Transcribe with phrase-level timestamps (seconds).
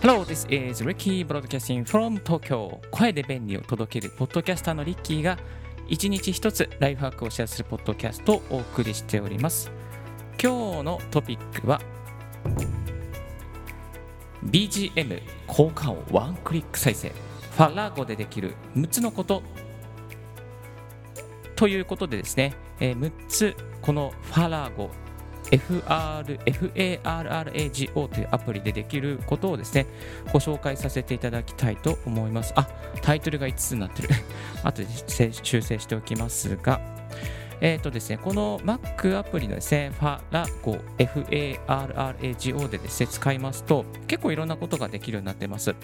[0.00, 2.78] Hello, this is Ricky Broadcasting from Tokyo.
[2.90, 5.38] 声で便利を届けるポッドキャスターのリッキーが
[5.88, 9.70] 一日一つライフハックをシェアするポッドキャストをお送りしております。
[10.38, 11.80] 今日のトピックは
[14.44, 17.08] BGM 効果音ワンクリック再生。
[17.08, 19.42] ファラーゴでできる6つのこと
[21.64, 24.90] ということでですね、えー6つこのファラーゴ
[25.50, 26.38] FR
[27.00, 29.86] FARRAGO というアプリでできることをですね
[30.30, 32.52] ご紹介させていただきたいと思います。
[32.54, 32.68] あ
[33.00, 34.10] タイトルが5つになってる。
[34.62, 34.88] 後で
[35.42, 36.82] 修正しておきますが。
[37.62, 45.74] えっ、とですね、この Mac アプリのですね、ファラゴ FARRAGO でですね、使いますと、結構いろんなことができるようになってます。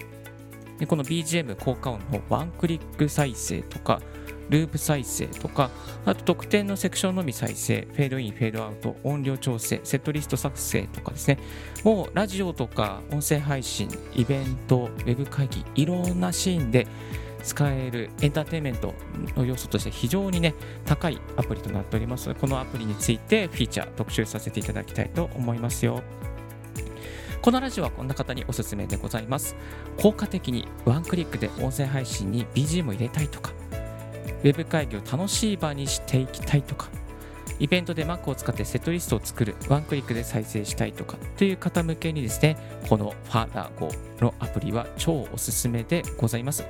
[0.77, 4.01] でこの BGM 効果音のワンクリック再生とか、
[4.51, 5.71] ループ再生とか、
[6.05, 11.39] あと特典のセクションのみ再生、フェードイン、フェードアウト、音量調整、セットリスト作成とかですね、
[11.85, 16.85] もうラジオとか音声配信、イベント、ウェブ会議、いろんなシーンで
[17.43, 18.93] 使えるエンターテインメント
[19.37, 20.53] の要素として非常にね、
[20.85, 26.03] 高いアプリとなっておりますので、このアプリについてフィーチャー特集させていただきたいと思いますよ。
[27.41, 29.55] このラジオはこんな方におすすめでございます。
[29.97, 33.53] 効果的にワンクリックで音声配信に BGM を入れたいとか、
[34.43, 36.89] ウェブ会議を楽しい場にしていきたいとか、
[37.59, 42.57] イベントで Mac を使ってセットリストを作る、ワンクリックで再生したいとかという方向けにですね、
[42.89, 46.65] このファラゴのアプリは超おすすめでございます。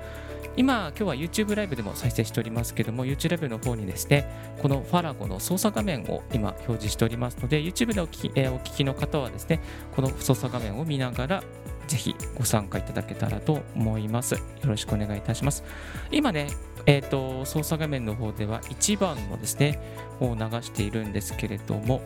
[0.58, 4.28] 今、今日は YouTube ライブでも再生しておりますけども、YouTube ライブの方にですね、
[4.62, 9.62] このファラゴの操作画面を今表示しておりますので、YouTube でお聞き,、えーお聞きの方はですね、
[9.96, 11.44] この操作画面を見ながら、
[11.88, 14.36] ぜひご参加いただけたらと思います。
[14.36, 15.64] よろしくお願いいたします。
[16.12, 16.48] 今ね、
[16.86, 19.80] えー、と操作画面の方では1番のですね、
[20.20, 22.02] を流しているんですけれども、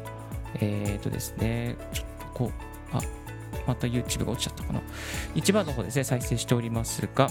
[0.59, 3.01] えっ、とですね、ちょっとこう、あ、
[3.67, 4.81] また YouTube が落ちちゃったかな。
[5.35, 7.29] 1番の方ですね、再生しておりますが、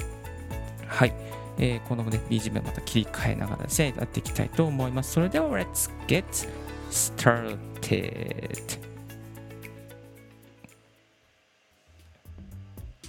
[0.86, 1.14] はい。
[1.58, 5.12] えーこのね、BGM また切り替えながらですね、やっていきたいと思います。
[5.12, 6.24] それでは、Let's get
[6.90, 8.84] started!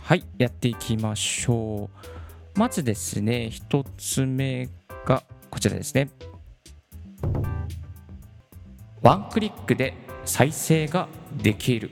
[0.01, 2.14] はい、やっていきましょう。
[2.55, 4.69] まずですね、一つ目
[5.05, 6.09] がこちらですね。
[9.01, 9.93] ワンクリックで
[10.23, 11.89] 再生ができる。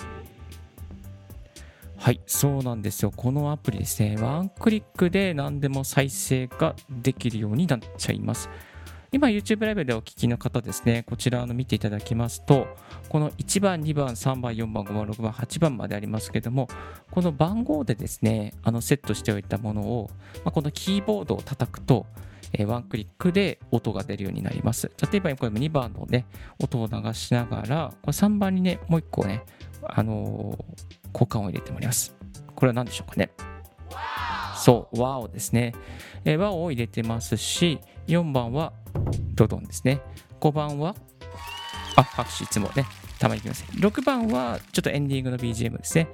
[1.98, 3.12] はい、そうなんですよ。
[3.14, 8.50] このアプリですね、ワンクリックで何でも再生ができるようになっちゃいます。
[9.14, 12.66] 今 YouTube ライブでお聞きの方ですね、こちらの見ていただきますと、
[13.10, 16.68] この1番、2番、3番、4番、5番、6番、8番までありますけども、
[17.12, 22.08] この番号でですね、あのセットしておいたものを、まあ、このキーボードを叩くと、
[22.54, 24.92] えワンクリックで音が出るようになります。
[25.12, 26.26] 例えば、これ2番のね、
[26.60, 29.44] 音を流しながら、これ3番にね、もう1個ね、
[29.84, 32.16] あのー交換を入れてもらいます。
[32.56, 33.30] これは何でしょうかね？
[34.56, 35.74] そう、和をですね。
[36.26, 38.74] えー和を入れてますし、4番は
[39.36, 40.02] ドドンですね。
[40.40, 40.96] 5番は、
[41.96, 42.86] あ、拍手いつもね、
[43.20, 43.64] たまに来ます。
[43.72, 46.08] 6番はちょっとエンディングの BGM ですね。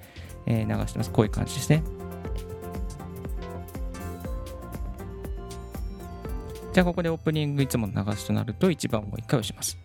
[0.46, 1.12] えー流してます。
[1.12, 1.84] こういう感じですね。
[6.74, 9.78] じゃあここでオープニングいつもの流すとなると1番を1回押します。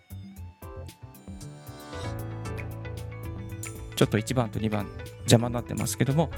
[3.95, 4.87] ちょっと1番と2番
[5.19, 6.29] 邪魔になってますけども、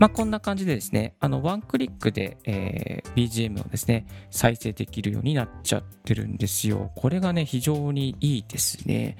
[0.00, 6.90] まあ、こんな感じでですね、あの、ワンクリックで、えー BGM をですね、再生できるようになっちゃってるんですよ。
[6.94, 9.18] これがね、非常にいいですね。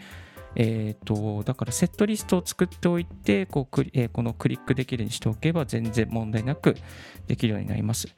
[0.57, 6.77] えっ、と、だからセットリストを作っておいて、こうクリえーこのクリックできるようにしておけば全然問題なく
[7.27, 8.09] できるようになります。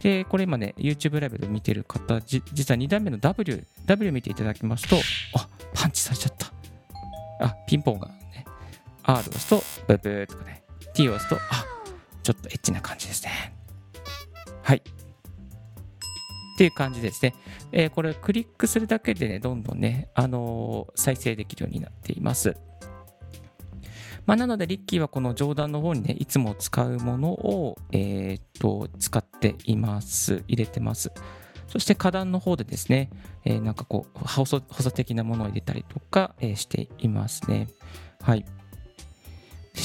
[0.00, 4.96] で、これ今ね、YouTube ライブで見てる方、実は2段目の W、W 見ていただきますと、
[5.36, 6.52] あ、パンチされちゃった。
[7.46, 8.44] あ、ピンポンがね、
[9.04, 11.69] R を押すと、ブブーとかね、T を押すと、あ、
[12.34, 13.54] ちょっとエッチな感じですね。
[14.62, 14.82] はい。
[16.54, 17.34] っていう感じですね。
[17.72, 22.56] えーこれクリックするだけでね、どんどんね、あのー再生できるようになっています。
[24.26, 30.44] まあ、なので、リッキーはこの上段の方にね、いつも使うものを、えーっと、使っています。
[30.46, 31.10] 入れてます。
[31.66, 33.10] そして下段の方でですね、
[33.44, 37.68] えーなんかこう、補佐補佐的なものを入れたりとか、えーしていますね。
[38.22, 38.44] はい。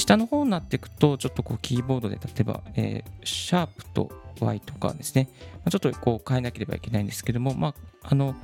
[0.06, 4.10] 下の方になっていくと、ちょっとこうキーボードで例えば、えーシャープと
[4.40, 5.28] Y とかですね、
[5.64, 8.36] まちょっとこう変えなければいけないんですけども、まあ、あの、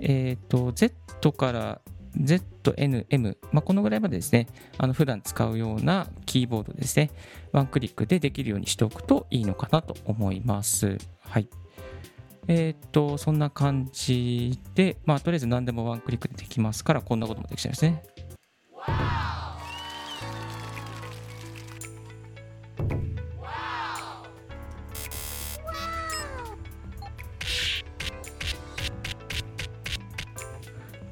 [0.00, 1.80] えっ、と、Z から
[2.16, 4.48] ZNM、まあ、このぐらいまでですね、
[4.78, 7.10] あの普段使うようなキーボードですね、
[7.52, 10.96] ワンクリックでできるようにしておくといいのかなと思います。
[11.20, 11.48] はい。
[12.46, 18.13] えっ、と、そんな感じで、まあ、とりあえず何でもワンクリックでできますから、こんなこともできちゃいますね。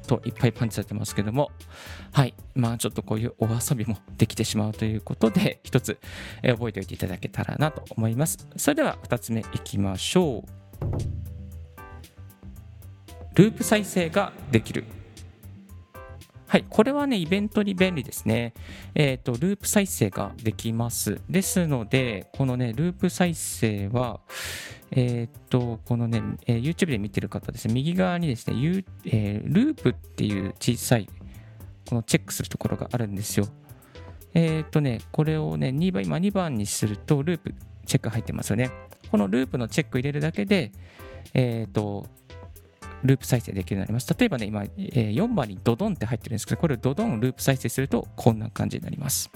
[0.03, 1.51] といっぱいパンチされてますけども、
[2.11, 2.35] はい。
[2.55, 5.99] まあちょっとこういうお遊びもできてしまうということで、一つ、
[6.41, 8.47] 覚えておいていただけたらなと思います。
[8.57, 10.63] それでは2つ目いきましょう。
[13.35, 14.85] ループ再生ができる。
[16.53, 18.53] はい、これはね、イベントに便利ですね。
[18.93, 21.19] えっ、ー、と、ループ再生ができます。
[21.27, 24.19] ですので、このね、ループ再生は、
[24.91, 31.09] えっ、ー、と、このね、えー、YouTube で見てる方ですね、右側にですね、U えー、ループっていう小さい、
[31.89, 33.47] このチェックするところがあるんですよ。
[34.35, 37.55] えっ、とね、これをね、2番、今2番にすると、ループ
[37.87, 38.69] チェック入ってますよね。
[39.09, 40.71] このループのチェック入れるだけで、
[41.33, 42.05] えっ、と、
[43.03, 44.13] ループ再生できるようになります。
[44.17, 49.29] 例えばね、今、えー、4番にドドンって入ってるんですけど、これをドドンループ再生するとこんな感じになります。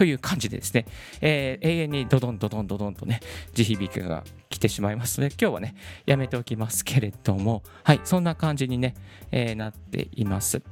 [0.00, 0.86] という感じでですね、
[1.20, 3.20] えー、永遠にドドンドドンドドンとね、
[3.52, 5.74] 地響きが来てしまいますので、今日はね、
[6.06, 8.94] やめておきますけれども、はい、そんな感じにね、
[9.30, 10.62] えー、なっています。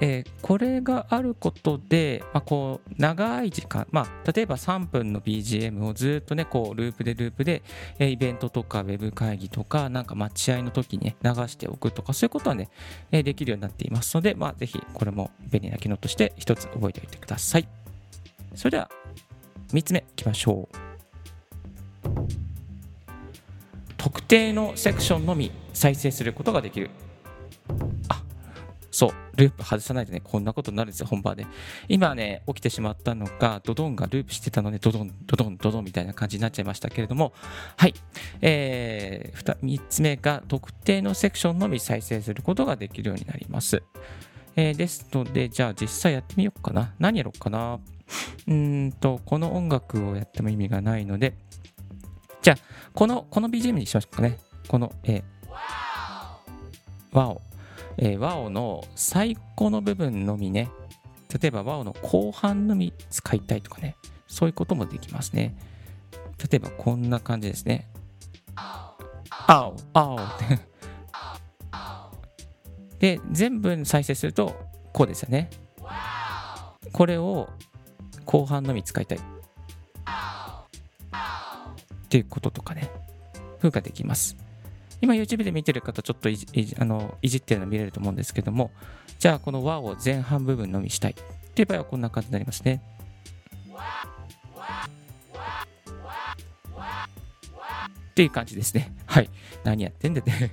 [0.00, 7.62] えー、これがあることで、まあ、こう長い時間、まあ、例えば3分の BGM をずっとねこうループでループで、
[7.98, 12.68] えー、イベントとかウェブ会議とかなんか待合の時に、ね、流しておくとかそういうことはね、
[13.10, 17.68] えー、できるようになっていますので、まあ、ぜひこれも便利な機能として一つ覚えておいてください。
[18.54, 18.90] それでは
[19.72, 20.88] 3つ目いきましょう。
[23.96, 26.90] 特定のセクションのみ再生することができる。
[28.08, 28.17] あ
[28.98, 31.46] そう、ループ外さないとね、こんなことになるんですよ、本番で。
[31.86, 37.32] 今ね、起きてしまったのが、ドドンがループしてたので、ドドン、ドドン、ドドンみたいな感じになっちゃいましたけれども、
[37.76, 37.94] はい。
[38.40, 43.84] えー、3つ目が、特定のセクションのみ再生することができるようになります。
[44.56, 46.92] えー、ですので、じゃあ実際やってみようかな。
[46.98, 47.78] 何やろうかな。
[48.48, 51.34] うんと、この音楽をやっても意味がないので、
[52.42, 52.56] じゃあ、
[52.94, 54.38] この、この BGM にしましょうかね。
[54.66, 55.22] この、えー、
[57.12, 57.47] ワオ。
[57.98, 60.70] えー、ワオの最後の部分のみね、
[61.40, 63.96] 例えばワオの後半のみ使いたいとかね、
[64.26, 65.56] そういうこともできますね。
[66.50, 67.88] 例えばこんな感じですね。
[69.46, 70.18] 青、青
[73.00, 74.54] で、全部再生すると
[74.92, 75.50] こうですよね。
[76.92, 77.48] これを
[78.24, 79.18] 後半のみ使いたい。
[79.18, 79.20] っ
[82.08, 82.90] ていうこととかね、
[83.58, 84.36] 風ができます。
[85.00, 88.70] 今 YouTube で見てる方ちょっといじあのいじってるの見れると思うんですけども
[89.18, 91.12] じゃあこの和を前半部分のみしたい。
[91.12, 91.14] っ
[91.58, 92.80] ていう場合はこんな感じになりますね。
[98.10, 98.92] っていう感じですね。
[99.06, 99.30] はい。
[99.64, 100.52] 何やってんでね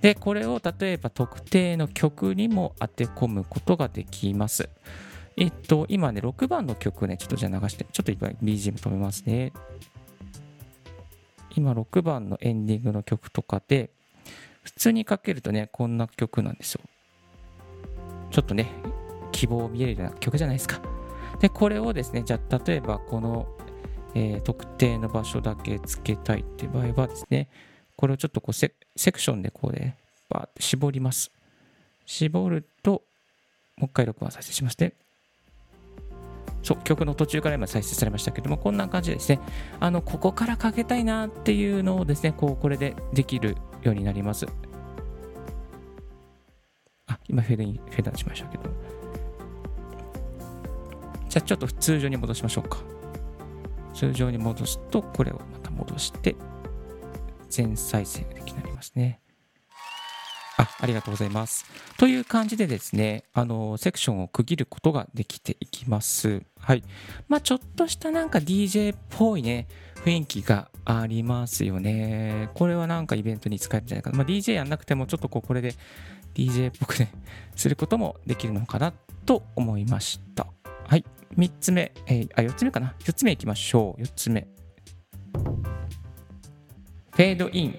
[0.00, 4.70] でこれを例えば特定の曲にも当て込むことができます。
[5.36, 9.52] えっと今ね6番の曲ねちょっとじゃあ流してちょっといっぱい BGM 止めますね。
[11.56, 13.90] 今6番のエンディングの曲とかで、
[14.62, 16.80] 普通にかけるとね、こんな曲なんですよ。
[18.30, 18.70] ちょっとね、
[19.32, 20.80] 希望を見えるような曲じゃないですか。
[21.40, 23.48] で、これをですね、じゃあ例えばこの、
[24.14, 27.48] えー、特定の場所だけつけたいって場合はですね、
[27.96, 28.70] これをちょっとこうセ
[29.12, 29.96] クションでこうね、
[30.28, 31.30] バーって絞ります。
[32.06, 33.02] 絞ると、
[33.76, 34.92] もう一回録音再生しますね。
[36.62, 39.40] そう曲の途中から今再生されましたけどもこんな感じですね
[39.80, 44.46] あのここからかけたいなっていうのをですねこうこれでできるようになります。
[47.06, 48.64] あ今フェードインフェードアウトしましたけど。
[51.28, 52.78] じゃあちょっと通常に戻しましょうか。
[53.94, 56.36] 通常に戻すとこれをまた戻して
[57.48, 59.19] 全再生ができなりますね。
[60.60, 61.64] あありがとうございます。
[61.96, 66.42] という感じでですね、あの、セクションを区切ることができていきます。
[66.58, 66.82] はい。
[67.28, 69.68] まあ、ちょっとしたなんか DJ っぽいね、
[70.04, 72.50] 雰囲気がありますよね。
[72.54, 74.18] これはなんかイベントに使えるんじゃないかな。
[74.18, 75.74] まあ、DJ やんなくても、ちょっとこう、これで
[76.34, 77.10] DJ っぽくね、
[77.56, 78.92] することもできるのかな
[79.24, 80.46] と思いました。
[80.86, 81.04] はい。
[81.38, 82.94] 3つ目、えー、あ、4つ目かな。
[83.00, 84.02] 4つ目いきましょう。
[84.02, 84.46] 4つ目。
[87.12, 87.78] フェードイン、フ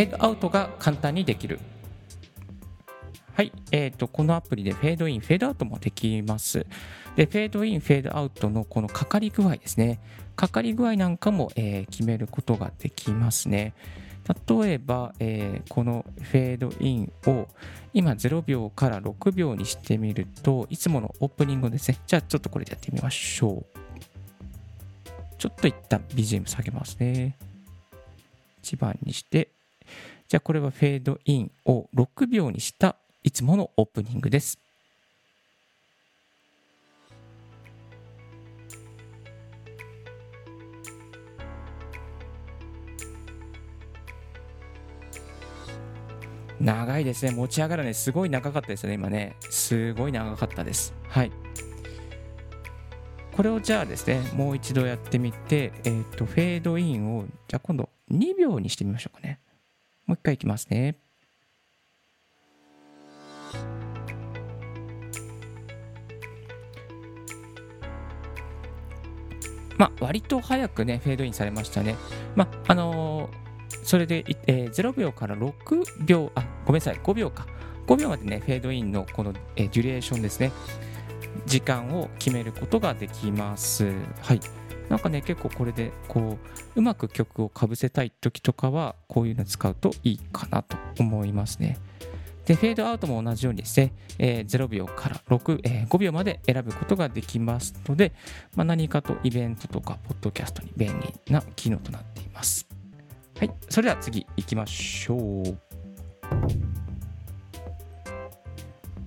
[0.00, 1.60] ェードアウトが簡単にできる。
[3.38, 6.66] はい、えーと、このアプリでフェードイン、フェードアウトもできます。
[7.14, 10.00] で、フェードイン、フェードアウトのこのかかり具合ですね。
[10.34, 13.74] かかり具合なんかも、えー、決めることができますね。
[14.48, 17.46] 例えば、えー、このフェードインを
[17.94, 21.98] 今0秒から6秒にしてみると、いつものオープニングですね。
[22.08, 23.66] じゃあちょっとこれでやってみましょう。
[25.38, 27.36] ちょっと一旦 BGM 下げますね。
[28.64, 29.50] 1番にして、
[30.26, 34.58] じゃあこれはフェードインを6秒にしたいつものオープニングです。
[46.60, 47.30] 長いですね。
[47.32, 47.94] 持ち上がるね。
[47.94, 49.36] すごい長かったですね、今ね。
[49.48, 50.94] すごい長かったです。
[51.08, 51.32] はい。
[53.32, 59.38] これをじゃあですね、もう一度やってみて、えっ、ー、と、フェードインを、じゃあ今度2秒にしてみましょうかね。
[60.06, 60.96] もう一回いきますね。
[69.78, 71.96] まあ、割と早くね、フェードインされましたね。
[72.36, 73.48] まあ、あのー
[73.82, 77.46] それで、えー、0秒から6秒、あ、ごめんなさい、5秒か。
[77.86, 80.52] 5秒までね、フェードインのこの、えー、デュレーションですね。
[81.46, 83.90] 時間を決めることができます。
[84.20, 84.40] はい。
[84.88, 86.38] なんかね、結構これで、こ
[86.76, 91.78] う、うまく曲をかぶせたい時とかは、こういうの使うといいかなと思いますね。
[92.48, 98.14] で、フェードアウトも同じようにですね、えー、0秒から6、えー、5秒まで選ぶことができますので、
[98.56, 102.66] まあ、何かとイベントとか、ポッドキャストに便利な機能となっています。
[103.38, 105.58] はい、それでは次行きましょう。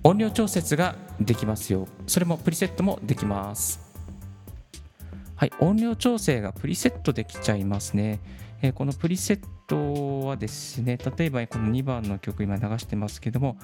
[0.04, 1.88] 音量調節ができますよ。
[2.06, 3.80] それもプリセットもできます。
[5.34, 8.20] はい、音量調整がプリセットできちゃいますね。
[8.62, 13.56] えー、このプリセットはですね、例えばこの2番の曲今流してますけども、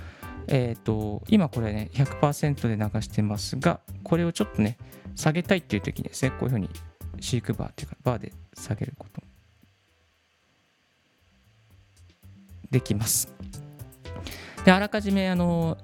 [0.47, 4.79] え、ー、と、今これね、100%で流してますが、これをちょっとね、
[5.15, 6.71] 下げたいっていう時にですね、こういうふうに
[7.21, 9.23] シークバーっていうか、バーで下げること
[12.71, 13.33] できます。
[14.65, 15.79] であらかじめあの、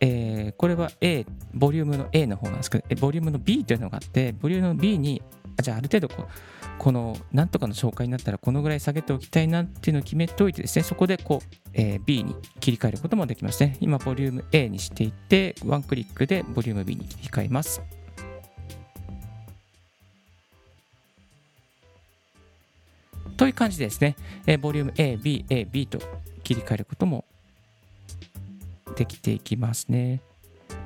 [0.00, 5.22] えー、これは A、ボリュームの A の方なんですけど、ボリュームの B というのがあって、ボリュームの B に、
[5.60, 6.28] じゃあある程度こう、
[6.78, 13.76] このなんとかの紹介になったらこのぐらい下げておきたいなっていうのを決めておいてですね、そこでこう、えー、B に切り替えることもできますね。
[13.80, 17.82] 今、ボリューム A にしていて、ワンクリックでボリューム B に切り替えます。
[23.36, 24.16] という感じですね、
[24.46, 25.98] えー、ボリューム A、B、A、B と
[26.42, 27.24] 切り替えることも
[28.96, 30.22] できていきますね。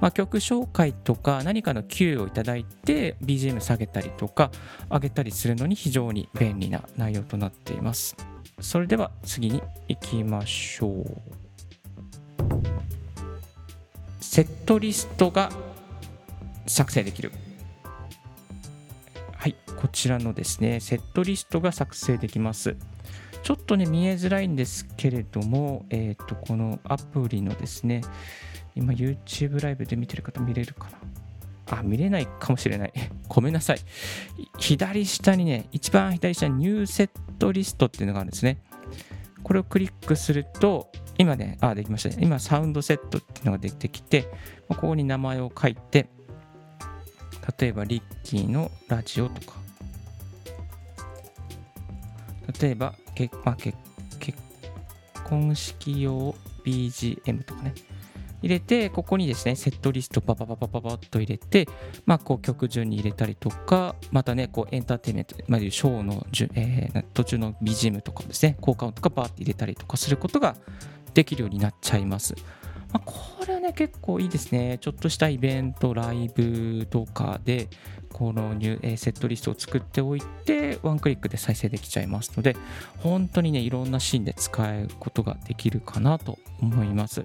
[0.02, 4.50] まあ、曲紹介とか何かの Q をいただいて BGM 下げたりとか
[4.90, 8.16] 上げたりするのに非常に便利な内容となっています。
[8.60, 11.16] それでは次に行きましょう。
[14.20, 15.52] セットリストが
[16.66, 17.30] 作成できる。
[19.36, 22.74] はい、こちらのですね、セットリストが作成できます。
[23.44, 28.02] ちょっとね、見えづらいんですけれども、えっ、ー、と、このアプリのですね、
[28.74, 31.78] 今 YouTube ライブで見てる方見れるかな？
[31.78, 32.92] あ、見れないかもしれない。
[33.28, 33.78] ごめんなさい。
[34.58, 38.58] 左下にね、一番左下にニューセットリストっていうのがあるんですね。
[39.42, 42.16] これをクリックすると、今ね、あ、できましたね。
[42.20, 44.28] 今、サウンドセットっていうのが出てきて、
[44.68, 46.08] ここに名前を書いて、
[47.58, 49.56] 例えば、リッキーのラジオとか、
[52.60, 53.76] 例えば、結まあ、結
[55.24, 57.74] 婚式用 BGM とかね、
[58.42, 61.68] 入れて、ここにですね、セットリストパパパパパパッと入れて、
[62.06, 70.56] まあ、こう曲順に入れたりとか、またね、こうエンターテインメント、まあ、ショーの、えー、途中の BGM とかですね、効果音とかバーって入れたりとかすることが
[71.14, 72.34] できるようになっちゃいます。
[72.92, 73.14] まあ、こ
[73.46, 74.78] れはね、結構いいですね。
[74.80, 77.68] ちょっとしたイベント、ライブとかで、
[78.12, 82.54] このニュ、えセットリストを作っておいて、ワンクリックで再生できちゃいますので、
[82.98, 87.24] 本当にね、いろんなシーンで使えることができるかなと思います。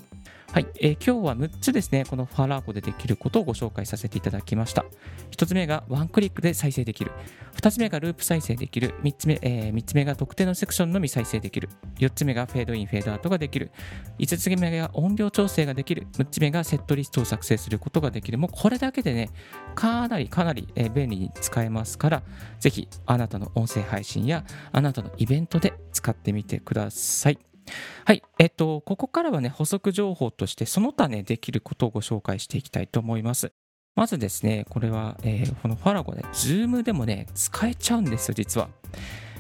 [0.54, 4.86] はい、えー、今日は6つですね、このファラーコでできることをご紹介させていただきました。
[5.32, 7.12] 1つ目がワンクリックで再生できる。
[7.58, 8.96] 2つ目がループ再生できる。
[9.04, 11.70] 3つ目,、えー、3つ目が特定のセクションのみ再生できる。
[12.00, 13.72] 4つ目がフェードイン、フェードアウトができる。
[14.20, 16.08] 5つ目が音量調整ができる。
[16.14, 18.38] 6つ目がセットリストを作成することができる。
[18.38, 19.30] もうこれだけでね、
[19.76, 22.24] かなりかなり便利に使えますから、
[22.60, 27.38] ぜひあなたの音声配信やあなたのイベントで使ってみてください。
[28.06, 28.24] はい。
[28.40, 33.52] えっと、ここからはね、補足情報として、その他ね、できることをご紹介していきたいと思います。
[33.96, 38.70] まずですね、これは、えー、このファラゴで、Zoom でもね、使えちゃうんですよ、実は。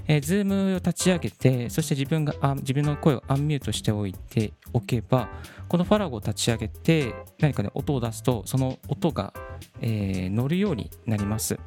[0.07, 5.29] えー、Zoom を立ち上げて、そして自分があ自分の声をアンミュートしておいておけば、
[5.67, 9.33] このファラゴを立ち上げて、何かね、音を出すと、その音が、
[9.81, 11.59] えー、乗るようになります。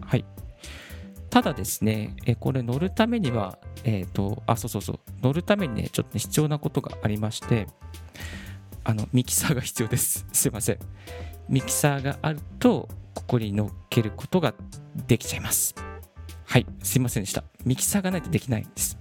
[0.00, 0.24] はい。
[1.30, 7.66] ただですね、えこれ乗るためには、えっ、ー、と、あ、そうそうそう、乗るためにね、ちょっと、ね、必要なことがありまして、
[8.84, 10.26] あの、ミキサーが必要です。
[10.32, 10.78] すいません。
[11.48, 14.54] ミキサーがあると、ここに乗っけることが
[15.06, 15.74] できちゃいます。
[16.44, 17.44] はい、すいませんでした。
[17.64, 18.96] ミキサーがないとできないんです。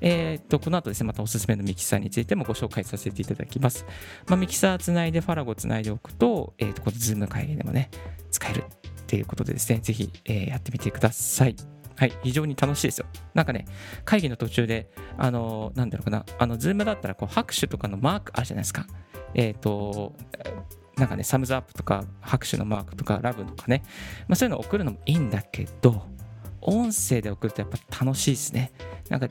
[0.00, 3.86] えー、っと、この後ですね、またおすすめのミキサーについてもご紹介させていただきます。
[4.26, 7.88] まあ、ミキサーつないで Farrago つないでおくと、えー、っと、この Zoom 会議でもね、
[8.30, 8.64] 使える
[9.12, 11.54] っていうことでですね、ぜひ、えー、やってみてください。
[11.96, 13.06] はい、非常に楽しいですよ。
[13.34, 13.66] なんかね、
[14.06, 18.86] 会議の途中で、あの、なんだろうかな、あの、 Zoom だったら、こう、拍手とかのマークあるじゃないですか。
[19.34, 20.14] えっ、と、
[20.96, 23.82] なんかね、サムズアップとか、拍手のマークとか、ラブとかね、
[24.28, 26.06] まあ、そういうのを送るのもいいんだけど、
[26.62, 28.72] 音声で送るとやっぱ楽しいですね。
[29.08, 29.28] なんか、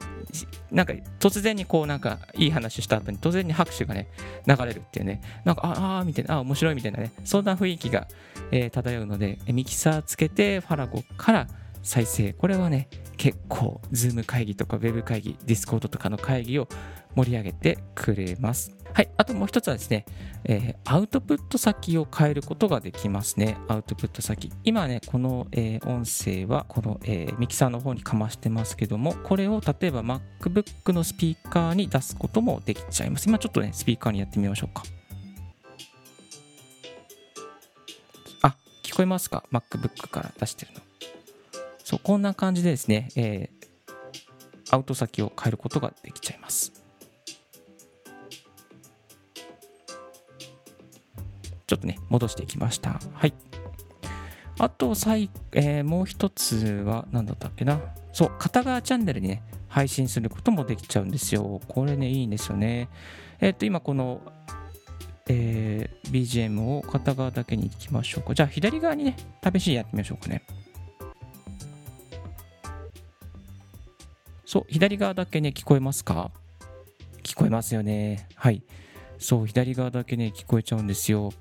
[0.71, 4.07] なんか突然にこうなんかいい話した後に突然に拍手がね、
[4.45, 8.07] 流れるっていうね、なんか、ああ、みたいな、あ面白いみたいなね、そんな雰囲気が、
[8.51, 11.47] えー、漂うので、ミキサーつけて Farrago から
[11.83, 12.33] 再生。
[12.33, 16.67] これはね、結構、 Zoom 会議とかウェブ会議、 Discord とかの会議を
[17.15, 18.75] 盛り上げてくれます。
[18.93, 19.09] はい。
[19.15, 20.05] あともう一つはですね、
[20.43, 23.57] えー、アウトプット先を変えることができますね。
[23.67, 24.51] アウトプット先。
[24.63, 33.29] 今ね、この、えー、音声は、この、えー、ミキサーの方にかましてますけども、これを例えば MacBook のスピーカーに出すこともできちゃいます。
[33.29, 34.83] 今ちょっとね、スピーカーにやってみましょうか。
[38.41, 40.81] あ、聞こえますか ?MacBook から出してるの。
[41.83, 46.73] そう、こんな感じでですね、えー、アウト先を変えることができちゃいます。
[51.67, 52.99] ちょっとね、戻していきました。
[53.13, 53.33] はい。
[54.59, 57.79] あと、最、えー、もう一つは、何だったっけな。
[58.11, 61.61] そう、片側チャンネルにね、配信することもできちゃうんですよ。
[61.69, 62.89] これね、いいんですよね。
[63.39, 64.21] えっ、と、今この、
[65.29, 68.35] えー、BGM を片側だけに行きましょうか。
[68.35, 70.43] じゃあ、左側にね、試しにやってみましょうかね。
[74.51, 76.29] そう、左側だけね、聞こえますか？
[77.23, 78.27] 聞こえますよね。
[78.35, 78.61] はい。
[79.17, 81.31] そう、左側だけね、聞こえちゃうんですよ。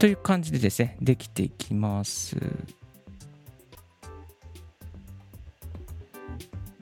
[0.00, 2.36] という感じでですね、できていきます。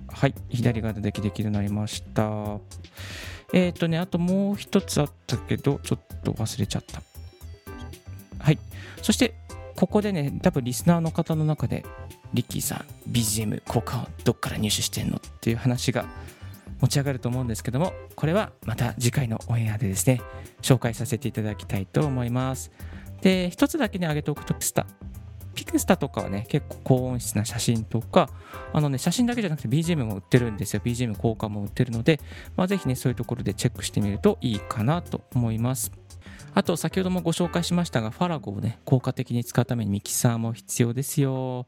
[0.08, 2.60] はい、左側でできるようになりました。
[3.52, 7.02] えっ、ー、とね、あともう一つあったけど、ちょっと忘れちゃった。
[8.38, 8.58] はい。
[9.02, 9.34] そして、
[9.76, 11.84] ここでね、多分リスナーの方の中で、
[12.32, 16.06] リッキーさん、BGM 効果をどっから入手してんのっていう話が
[16.80, 20.20] 持ち上がると思うんですけども、これはまた次回のオンエアでですね、
[20.62, 22.70] 紹介させていただきたいと思います。
[23.20, 24.86] で、一つだけね、上げておくと、ピスタ。
[25.54, 28.30] ピクスタとかはね、結構高音質な写真とか、
[28.72, 30.80] あのね、写真だけじゃなくて BGM も売ってるんですよ。
[30.82, 32.20] BGM 効果も売ってるので、
[32.56, 35.92] まあ、ぜひね、そういうところでチェックしてみるといいかなと思います。
[36.54, 41.66] あと、先ほどもご紹介しましたが、ファラゴをね、効果的に使うためにミキサーも必要ですよ。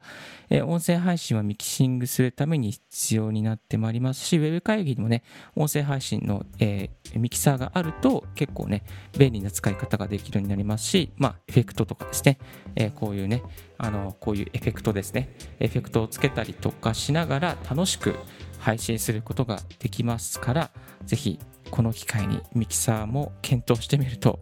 [0.51, 5.23] え、音声配信はミキシングするために必要になってまいりますし、ウェブ会議にもね、
[5.55, 8.83] 音声配信の、えー、ミキサーがあると結構ね、
[9.17, 12.39] 便利な使い方ができるようになりますし、まあ、エフェクトとかですね、
[12.75, 13.43] えー、こういうね、
[13.79, 18.17] あの、こういうエフェクトですね、エフェクトをつけたりとかしながら楽しく
[18.59, 20.71] 配信することができますから、
[21.05, 21.39] ぜひ
[21.73, 24.39] この機会にミキサーも検討してみると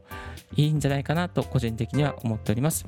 [0.57, 2.85] いいんじゃないかなと個人的には思っております。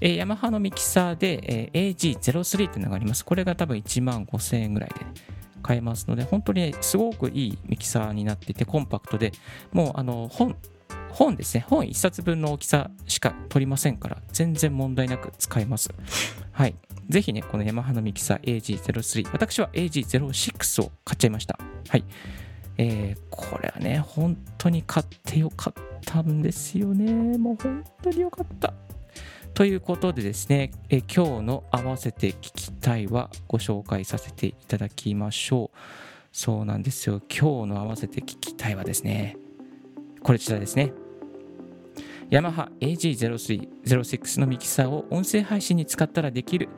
[0.00, 3.24] えー、ヤマハのミキサーで、えー、AG03 というのがあります。
[3.24, 4.94] これが多分1万5000円ぐらいで、
[5.64, 9.32] 買えますので、本当に、ね、すごくいいミキサーになっていて、コンパクトで、
[9.72, 10.56] もうあの本、
[11.10, 15.90] 本ですね、本1冊分の大きさしか取りませんから、全然問題なく使えます。
[16.52, 16.76] はい。
[17.08, 21.58] ぜひね、このヤマハのミキサー AG03、私は AG06 を買っちゃいました。
[21.88, 22.04] はい。
[22.76, 27.38] えー、これはね、本当に買ってよかったんですよね。
[27.38, 28.74] もう本当によかった。
[29.54, 35.78] ということでですね、え今日の合わせて聞きたいはご紹介させていただきましょう。
[36.32, 37.22] そうなんですよ。
[37.30, 39.36] 今日の合わせて聞きたいはですね、
[40.24, 40.92] これちらですね。
[42.30, 46.68] ヤマハ AG0306 のミキサーを音声配信に使ったらできる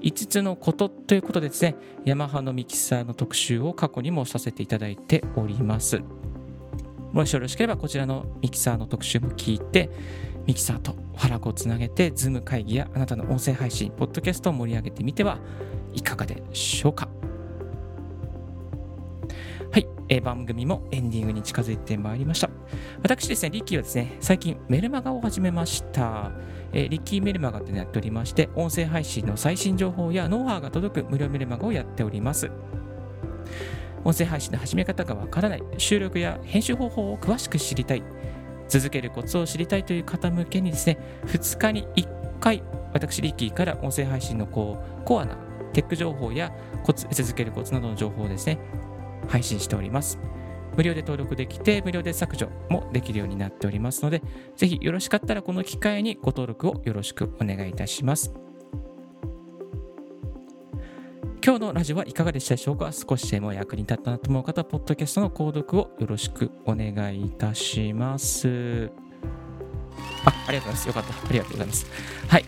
[0.00, 6.00] 5つのことということでですね、ヤマハのミキサーの特集を過去にもさせていただいております。
[7.12, 9.90] もしよろしければこちらのミキサーの特集も聞いて、
[10.46, 15.38] ミキサーと Farrago をつなげて、 Zoom 会議やあなたの音声配信、ポッドキャストを盛り上げてみては
[15.92, 17.08] いかがでしょうか。
[19.72, 22.48] はい、えー、番組もエンディングに近づいてまいりました。
[23.02, 26.32] 私ですね、リッキーはですね、最近メルマガを始めました。
[26.72, 32.50] えー、リッキーメルマガってやっておりまして、音声配信の最新情報やノウハウが届く無料メルマガをやっております。
[34.04, 38.02] 音声配信の始め方がわからない、収録や編集方法を詳しく知りたい、
[38.68, 42.08] 続けるコツを知りたいという方向けにですね、2日に1
[42.40, 45.36] 回、私、リッキーから音声配信のこうコアな
[45.72, 46.52] テック情報や
[46.82, 48.58] コツ続けるコツなどの情報をですね、
[49.28, 50.18] 配信しております。
[50.76, 54.22] 無料で登録できて、無料で削除もできるようになっておりますので、
[54.56, 58.32] ぜひよろしかったらこの機会にご登録をよろしくお願いいたします。
[61.42, 62.92] 今日のラジオはいかがでしたでしょうか？
[62.92, 68.90] 少しでも役に立ったなと思う方は、ポッドキャストの購読をよろしくお願いいたします。
[70.24, 70.88] あ、ありがとうございます。
[70.88, 71.14] よかった。
[71.14, 71.86] ありがとうございます。
[72.28, 72.44] はい。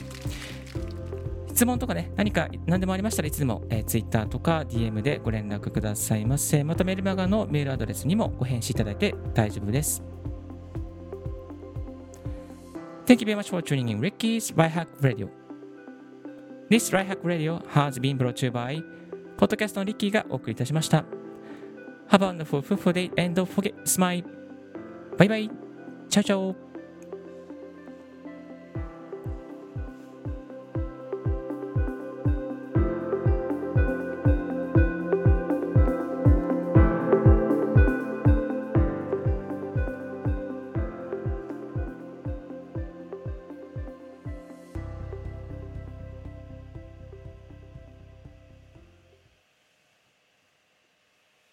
[1.52, 6.64] 質問とかね、何か何でもありましたらいつでも、えー、Twitter とか DM でご連絡くださいませ。
[6.64, 10.02] またメルマガのメールアドレスにもご返信いただいて大丈夫です。
[13.04, 15.28] Thank you very much for tuning in Ricky's Right Hack Radio.
[16.70, 18.82] This Right Hack Radio has been brought to you by
[19.36, 21.04] ポッドキャストのリッキーがお送りいたしました。
[22.08, 24.24] Have a wonderful, f u l f u l day and don't forget smile.
[25.18, 25.50] バイバイ。
[26.08, 26.71] チャオチャオ。